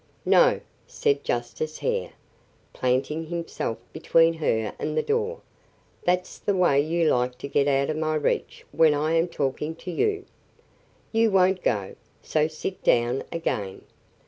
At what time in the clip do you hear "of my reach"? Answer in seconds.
7.91-8.65